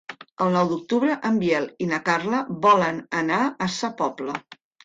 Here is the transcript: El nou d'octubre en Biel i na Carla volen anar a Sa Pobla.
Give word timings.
El 0.45 0.47
nou 0.53 0.71
d'octubre 0.71 1.17
en 1.29 1.37
Biel 1.43 1.69
i 1.87 1.91
na 1.93 2.01
Carla 2.09 2.41
volen 2.67 3.01
anar 3.23 3.41
a 3.67 3.71
Sa 3.79 3.95
Pobla. 4.05 4.41